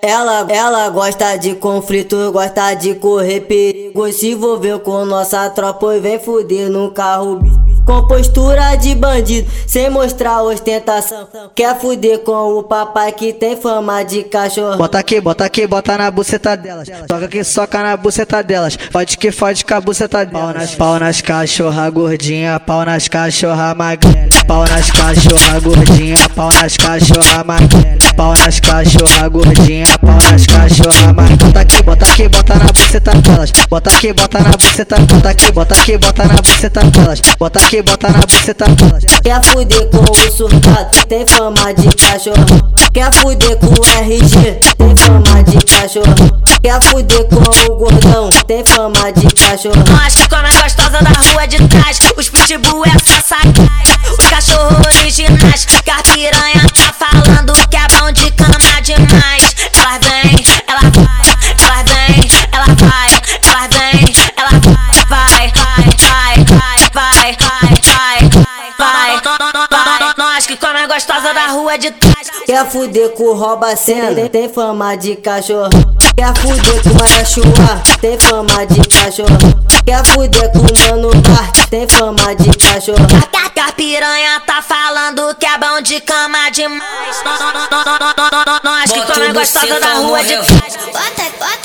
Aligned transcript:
Ela, 0.00 0.46
ela 0.50 0.88
gosta 0.88 1.36
de 1.36 1.54
conflito, 1.54 2.32
gosta 2.32 2.72
de 2.72 2.94
correr 2.94 3.42
perigo. 3.42 4.10
Se 4.10 4.30
envolveu 4.30 4.80
com 4.80 5.04
nossa 5.04 5.50
tropa 5.50 5.94
e 5.94 6.00
vem 6.00 6.18
fuder 6.18 6.70
no 6.70 6.90
carro. 6.92 7.40
Com 7.86 8.04
postura 8.08 8.74
de 8.74 8.96
bandido, 8.96 9.48
sem 9.64 9.88
mostrar 9.88 10.42
ostentação. 10.42 11.28
Quer 11.54 11.78
fuder 11.78 12.18
com 12.18 12.58
o 12.58 12.62
papai 12.64 13.12
que 13.12 13.32
tem 13.32 13.56
fama 13.56 14.02
de 14.02 14.24
cachorro. 14.24 14.76
Bota 14.76 14.98
aqui, 14.98 15.20
bota 15.20 15.44
aqui, 15.44 15.66
bota 15.68 15.96
na 15.96 16.10
buceta 16.10 16.56
delas. 16.56 16.88
Toca 17.06 17.28
que 17.28 17.44
soca 17.44 17.80
na 17.82 17.96
buceta 17.96 18.42
delas. 18.42 18.76
Fode 18.90 19.16
que 19.16 19.30
fode 19.30 19.64
com 19.64 19.74
a 19.74 19.80
buceta 19.80 20.26
delas. 20.26 20.46
Pau 20.46 20.52
nas, 20.52 20.74
pau 20.74 20.98
nas 20.98 21.22
cachorra 21.22 21.88
gordinha, 21.88 22.58
pau 22.58 22.84
nas 22.84 23.06
cachorra 23.06 23.72
magrela. 23.72 24.30
Pau 24.48 24.64
nas 24.68 24.90
cachorra 24.90 25.60
gordinha, 25.60 26.16
pau 26.34 26.50
nas 26.60 26.76
cachorra 26.76 27.44
magrela. 27.44 27.96
Pau 28.16 28.32
nas 28.32 28.58
cachorra 28.58 29.28
gordinha, 29.28 29.86
pau 30.00 30.18
nas 30.30 30.46
cachorra 30.46 31.12
magrela. 31.12 31.25
Bota 31.66 31.74
aqui, 31.74 31.82
bota 31.82 32.06
aqui, 32.06 32.28
bota 32.28 32.54
na 32.54 32.72
buceta 32.72 33.10
delas. 33.16 33.52
Bota 33.68 33.90
aqui, 33.90 34.12
bota 34.12 34.40
na 34.40 34.50
buceta, 34.50 34.96
bota 35.00 35.30
aqui, 35.30 35.52
bota 35.52 35.74
aqui, 35.74 35.98
bota 35.98 36.24
na 36.24 36.34
buceta 36.34 36.84
delas. 36.84 37.20
Bota 37.38 37.58
aqui, 37.58 37.82
bota 37.82 38.08
na 38.08 38.18
buceta 38.20 38.66
delas. 38.68 39.04
Quer 39.22 39.42
fuder 39.44 39.86
com 39.88 40.12
o 40.12 40.30
surtado, 40.30 41.06
tem 41.08 41.26
fama 41.26 41.74
de 41.74 41.88
cachorro. 41.96 42.72
Quer 42.92 43.12
fuder 43.12 43.56
com 43.56 43.66
o 43.66 43.84
RG, 44.00 44.60
tem 44.78 44.96
fama 44.96 45.42
de 45.42 45.58
cachorro. 45.64 46.42
Quer 46.62 46.82
fuder 46.84 47.24
com 47.24 47.72
o 47.72 47.76
gordão, 47.76 48.30
tem 48.46 48.64
fama 48.64 49.12
de 49.12 49.26
cachorro. 49.34 49.84
Nós 49.90 50.14
que 50.14 50.28
come 50.28 50.48
gostosa 50.62 51.02
da 51.02 51.32
rua 51.32 51.46
de 51.46 51.58
trás, 51.68 51.98
os 52.16 52.30
pitbull 52.30 52.84
é 52.86 52.95
gostosa 70.96 71.34
da 71.34 71.48
rua 71.48 71.76
de 71.76 71.90
trás. 71.90 72.30
Quer 72.46 72.64
fuder 72.70 73.10
com 73.10 73.34
rouba 73.34 73.76
cena, 73.76 74.28
tem 74.30 74.48
fama 74.48 74.96
de 74.96 75.14
cachorro. 75.16 75.68
Quer 76.16 76.34
fuder 76.38 76.82
com 76.82 76.94
Marachua, 76.94 77.82
tem 78.00 78.18
fama 78.18 78.66
de 78.66 78.80
cachorro. 78.88 79.38
Quer 79.84 80.02
fuder 80.06 80.50
com 80.52 80.90
mano 80.90 81.10
bar, 81.20 81.52
tem 81.68 81.86
fama 81.86 82.34
de 82.34 82.50
cachorro. 82.56 83.06
Que 83.52 83.60
a 83.60 83.72
piranha 83.72 84.40
tá 84.46 84.62
falando 84.62 85.34
que 85.34 85.46
é 85.46 85.58
bom 85.58 85.82
de 85.82 86.00
cama 86.00 86.50
demais. 86.50 87.22
Nós 88.64 88.92
que 88.92 89.00
come 89.12 89.32
gostosa 89.34 89.80
da 89.80 89.94
rua 89.94 90.22
de 90.22 90.36
trás. 90.36 90.76
Bota, 90.92 91.22
bota, 91.38 91.55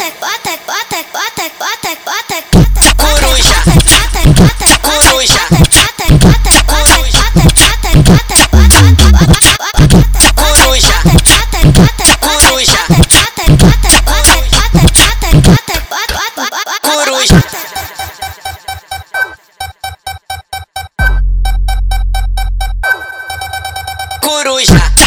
coruja. 24.21 25.00